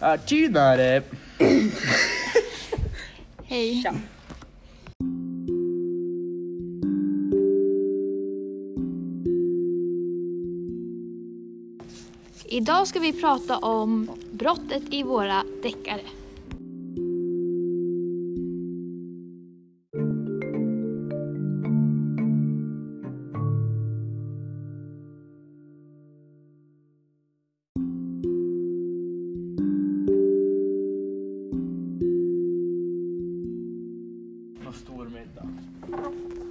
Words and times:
Ja, 0.00 0.18
tjenare! 0.26 1.02
Hej. 3.44 3.82
Tja. 3.82 3.94
Idag 12.44 12.86
ska 12.86 12.98
vi 12.98 13.12
prata 13.12 13.58
om 13.58 14.10
brottet 14.30 14.82
i 14.90 15.02
våra 15.02 15.44
deckare. 15.62 16.19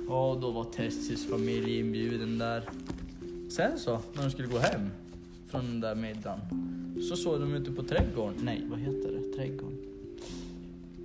Och 0.10 0.40
då 0.40 0.52
var 0.52 0.64
Tessis 0.64 1.30
familj 1.30 1.80
inbjuden 1.80 2.38
där. 2.38 2.70
Sen 3.50 3.80
så, 3.80 4.00
när 4.14 4.24
de 4.24 4.32
skulle 4.32 4.48
gå 4.48 4.58
hem 4.58 4.90
från 5.48 5.66
den 5.66 5.80
där 5.80 5.96
middagen, 5.96 6.40
så 7.10 7.16
såg 7.16 7.40
de 7.40 7.54
ute 7.54 7.72
på 7.72 7.84
trädgården, 7.84 8.36
nej 8.44 8.66
vad 8.70 8.80
heter 8.80 9.12
det, 9.12 9.38
trädgården? 9.38 9.78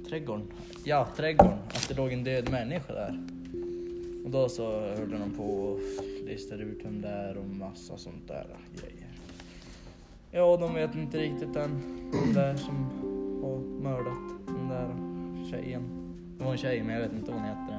Trädgården? 0.09 0.47
Ja, 0.85 1.09
trädgården, 1.17 1.59
att 1.69 1.89
det 1.89 1.95
låg 1.95 2.13
en 2.13 2.25
död 2.25 2.51
människa 2.51 2.93
där. 2.93 3.19
Och 4.25 4.31
då 4.31 4.49
så 4.49 4.81
höll 4.81 5.11
de 5.11 5.31
på 5.37 5.45
och 5.45 5.81
listade 6.27 6.63
ut 6.63 6.81
vem 6.85 7.01
det 7.01 7.09
är 7.09 7.37
och 7.37 7.49
massa 7.49 7.97
sånt 7.97 8.29
där 8.29 8.47
grejer. 8.81 9.11
Ja, 10.31 10.57
de 10.57 10.75
vet 10.75 10.95
inte 10.95 11.19
riktigt 11.19 11.57
än 11.57 11.83
Den 12.13 12.33
där 12.35 12.57
som 12.57 12.75
har 13.43 13.59
mördat 13.59 14.47
den 14.47 14.69
där 14.69 14.89
tjejen. 15.51 15.83
Det 16.39 16.45
var 16.45 16.53
en 16.53 16.59
tjej, 16.59 16.83
men 16.83 16.95
jag 16.95 17.03
vet 17.03 17.13
inte 17.13 17.31
vad 17.31 17.41
hon 17.41 17.49
heter 17.49 17.74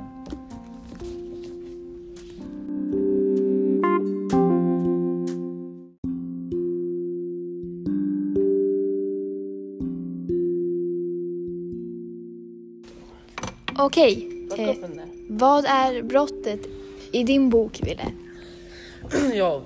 Okej, 13.77 14.29
eh, 14.57 14.75
vad 15.29 15.65
är 15.65 16.01
brottet 16.01 16.59
i 17.11 17.23
din 17.23 17.49
bok, 17.49 17.79
Ville? 17.83 18.11
Ja, 19.33 19.63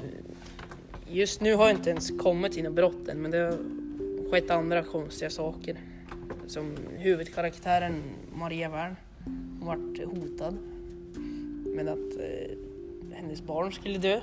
just 1.07 1.41
nu 1.41 1.55
har 1.55 1.67
jag 1.67 1.75
inte 1.75 1.89
ens 1.89 2.11
kommit 2.19 2.51
till 2.51 2.63
några 2.63 2.75
brott 2.75 3.07
än, 3.07 3.21
men 3.21 3.31
det 3.31 3.37
har 3.37 3.57
skett 4.31 4.51
andra 4.51 4.83
konstiga 4.83 5.29
saker. 5.29 5.77
Som 6.47 6.77
huvudkaraktären 6.97 8.03
Maria 8.35 8.69
Wern 8.69 8.95
har 9.61 9.67
varit 9.67 10.05
hotad 10.05 10.57
med 11.65 11.87
att 11.87 12.13
eh, 12.19 12.57
hennes 13.13 13.41
barn 13.41 13.71
skulle 13.73 13.97
dö. 13.97 14.21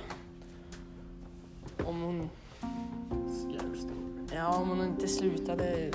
Om 1.84 2.03
hon, 2.03 2.31
ja, 4.34 4.57
om 4.57 4.69
hon 4.69 4.87
inte 4.87 5.09
slutade... 5.09 5.91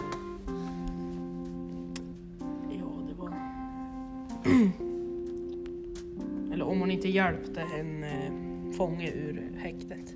Hon 6.91 6.95
inte 6.97 7.09
hjälpte 7.09 7.61
en 7.61 8.03
eh, 8.03 8.77
fånge 8.77 9.11
ur 9.11 9.51
häktet. 9.57 10.13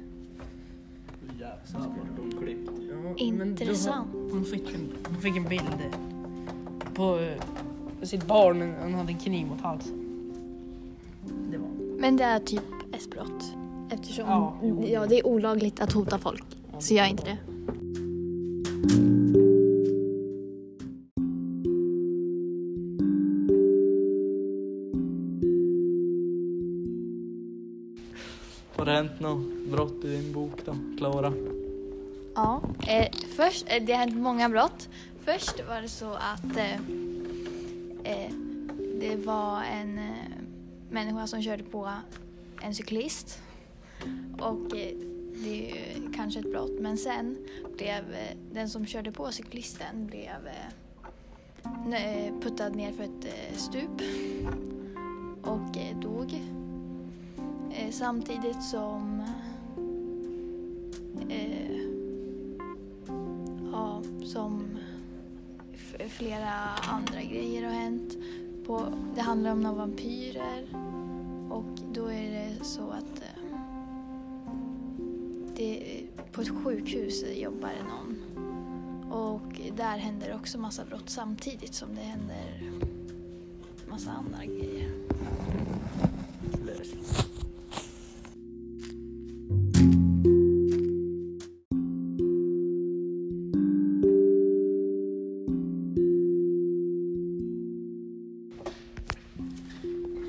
Jävlar 1.39 1.89
vad 1.89 2.31
de 2.31 2.37
klippt. 2.45 2.71
Ja, 2.89 2.95
men 2.95 3.49
Intressant. 3.49 4.13
då 4.13 4.19
Hon 4.19 4.45
fick 4.45 4.73
en, 4.75 4.91
hon 5.07 5.21
fick 5.21 5.35
en 5.37 5.43
bild 5.43 5.95
på 6.93 7.19
eh, 7.19 8.05
sitt 8.05 8.27
barn, 8.27 8.73
han 8.81 8.93
hade 8.93 9.11
en 9.11 9.19
kniv 9.19 9.47
mot 9.47 9.61
halsen. 9.61 9.93
Det 11.51 11.57
var 11.57 11.67
Men 11.99 12.17
det 12.17 12.23
är 12.23 12.39
typ 12.39 12.63
ett 12.93 13.09
brott. 13.11 13.53
Eftersom 13.91 14.25
Ja, 14.27 14.57
ja, 14.87 15.05
det 15.05 15.19
är 15.19 15.27
olagligt 15.27 15.79
att 15.79 15.93
hota 15.93 16.17
folk. 16.17 16.45
Så 16.79 16.93
gör 16.93 17.05
inte 17.05 17.23
det. 17.23 17.54
Har 28.77 28.85
det 28.85 28.91
hänt 28.91 29.19
något 29.19 29.67
brott 29.71 30.03
i 30.03 30.07
din 30.07 30.33
bok 30.33 30.65
då, 30.65 30.75
Klara? 30.97 31.33
Ja, 32.35 32.61
eh, 32.87 33.07
först, 33.35 33.65
eh, 33.69 33.83
det 33.83 33.93
har 33.93 33.99
hänt 33.99 34.15
många 34.15 34.49
brott. 34.49 34.89
Först 35.25 35.67
var 35.67 35.81
det 35.81 35.89
så 35.89 36.13
att 36.13 36.57
eh, 36.57 36.75
eh, 38.03 38.31
det 38.99 39.15
var 39.15 39.63
en 39.63 39.97
eh, 39.97 40.13
människa 40.89 41.27
som 41.27 41.41
körde 41.41 41.63
på 41.63 41.91
en 42.61 42.75
cyklist. 42.75 43.41
Och 44.39 44.75
eh, 44.75 44.95
det 45.43 45.71
är 45.71 45.75
ju 45.75 46.11
kanske 46.15 46.39
ett 46.39 46.51
brott. 46.51 46.79
Men 46.79 46.97
sen 46.97 47.37
blev 47.77 48.13
eh, 48.13 48.37
den 48.53 48.69
som 48.69 48.85
körde 48.85 49.11
på 49.11 49.31
cyklisten 49.31 50.07
blev 50.07 50.47
eh, 50.47 50.67
eh 51.93 52.33
puttad 52.41 52.75
ner 52.75 52.91
för 52.91 53.03
ett 53.03 53.25
eh, 53.25 53.57
stup 53.57 54.01
Eh, 57.85 57.91
samtidigt 57.91 58.63
som 58.63 59.23
eh, 61.29 61.77
ja, 63.71 64.01
som 64.23 64.77
flera 66.09 66.53
andra 66.89 67.21
grejer 67.21 67.63
har 67.63 67.73
hänt. 67.73 68.17
På, 68.65 68.85
det 69.15 69.21
handlar 69.21 69.51
om 69.51 69.61
några 69.61 69.75
vampyrer 69.75 70.67
och 71.49 71.79
då 71.93 72.07
är 72.11 72.31
det 72.31 72.65
så 72.65 72.89
att 72.89 73.21
eh, 73.21 73.59
det, 75.55 76.01
på 76.31 76.41
ett 76.41 76.63
sjukhus 76.63 77.23
jobbar 77.35 77.69
det 77.69 77.83
någon 77.83 78.21
och 79.11 79.61
där 79.77 79.97
händer 79.97 80.35
också 80.35 80.57
massa 80.57 80.85
brott 80.85 81.09
samtidigt 81.09 81.73
som 81.73 81.95
det 81.95 82.01
händer 82.01 82.61
massa 83.89 84.11
andra 84.11 84.45
grejer. 84.45 84.91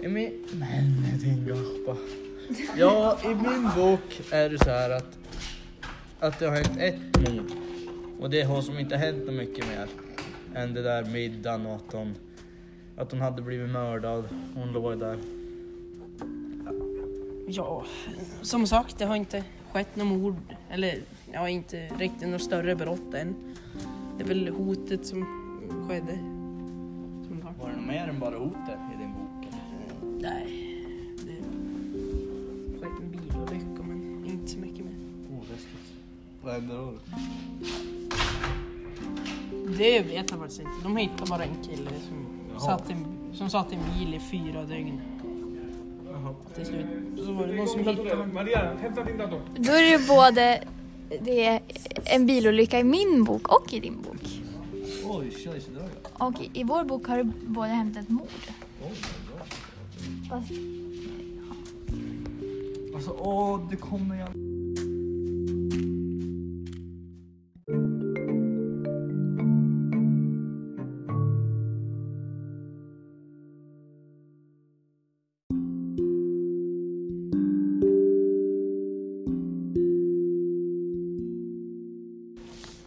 I 0.07 0.09
min... 0.09 0.33
Men 0.53 1.19
din 1.19 1.47
gappa. 1.47 1.97
Ja, 2.77 3.19
i 3.25 3.29
min 3.29 3.71
bok 3.77 4.21
är 4.33 4.51
det 4.51 4.59
så 4.59 4.71
här 4.71 4.91
att, 4.91 5.19
att 6.21 6.39
det 6.39 6.47
har 6.47 6.55
hänt 6.55 6.79
ett 6.79 7.31
mord. 7.31 7.51
Och 8.21 8.31
det 8.31 8.43
har 8.43 8.63
som 8.63 8.79
inte 8.79 8.97
hänt 8.97 9.33
mycket 9.33 9.67
mer 9.67 9.89
än 10.55 10.75
det 10.75 10.83
där 10.83 11.05
middagen 11.05 11.67
och 11.67 11.75
att 11.75 11.93
hon, 11.93 12.15
att 12.97 13.11
hon 13.11 13.21
hade 13.21 13.43
blivit 13.43 13.71
mördad. 13.71 14.29
Hon 14.55 14.73
låg 14.73 14.99
där. 14.99 15.19
Ja, 17.49 17.85
som 18.43 18.67
sagt, 18.67 18.99
det 18.99 19.05
har 19.05 19.17
inte 19.17 19.45
skett 19.73 19.97
något 19.97 20.07
mord, 20.07 20.57
eller 20.71 21.01
ja, 21.33 21.49
inte 21.49 21.89
riktigt 21.89 22.29
något 22.29 22.43
större 22.43 22.77
brott 22.77 23.15
än. 23.15 23.35
Det 24.19 24.25
är 24.25 24.29
väl 24.29 24.49
hotet 24.49 25.07
som 25.07 25.27
skedde. 25.89 26.17
Som. 27.27 27.43
Var 27.61 27.69
det 27.69 27.77
något 27.77 27.87
mer 27.87 28.09
än 28.09 28.21
bara 28.21 28.39
hotet? 28.39 28.79
Nej, 30.21 30.83
det 31.27 31.33
har 31.33 32.91
skett 32.91 33.01
en 33.03 33.11
bilolycka, 33.11 33.83
men 33.83 34.25
inte 34.27 34.53
så 34.53 34.59
mycket 34.59 34.85
mer. 34.85 34.95
Oh, 35.31 35.41
läskigt. 35.53 35.93
Vad 36.43 36.55
hände 36.55 36.75
då? 36.75 36.93
Det 39.79 40.01
vet 40.01 40.31
jag 40.31 40.39
faktiskt 40.41 40.61
inte. 40.61 40.73
De 40.83 40.97
hittade 40.97 41.31
bara 41.31 41.45
en 41.45 41.63
kille 41.65 41.91
som, 42.09 42.27
Jaha. 42.51 42.61
satt 42.61 42.91
i 42.91 42.95
som 43.37 43.51
satt 43.51 43.73
i 43.73 43.75
en 43.75 43.99
bil 43.99 44.15
i 44.15 44.21
fyra 44.21 44.65
dygn. 44.65 45.01
Till 46.55 46.67
slut 46.67 46.87
så 47.17 47.33
var 47.33 47.47
det 47.47 47.55
någon 47.55 47.69
som 47.69 47.79
hittade. 47.81 48.27
Maria, 48.27 48.75
hämta 48.81 49.05
din 49.05 49.19
dator. 49.19 49.41
Då 49.57 49.73
är 49.73 49.99
det 49.99 50.09
både 50.09 50.65
det 51.21 51.47
är 51.47 51.61
en 52.05 52.27
bilolycka 52.27 52.81
i 52.81 52.85
min 52.85 53.25
bok 53.25 53.49
och 53.49 53.73
i 53.73 53.81
din 53.81 54.03
bok. 54.03 54.43
Oj, 55.05 55.31
tjej, 55.31 55.63
Och 56.13 56.35
i 56.53 56.65
vår 56.65 56.85
bok 56.85 57.07
har 57.07 57.17
det 57.19 57.25
både 57.47 57.69
hänt 57.69 57.97
ett 57.97 58.09
mord. 58.09 58.29
Fast, 60.29 60.53
Alltså, 62.95 63.11
åh, 63.11 63.61
det 63.71 63.77
kommer 63.77 64.15
igen. 64.15 64.33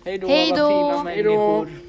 Hej 0.06 0.18
då. 0.18 0.27
Hej 0.27 0.50
Vad 0.50 0.60
då. 0.60 0.69
fina 0.69 1.04
människor. 1.04 1.88